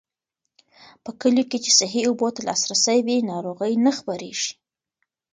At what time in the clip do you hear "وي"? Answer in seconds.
3.05-3.17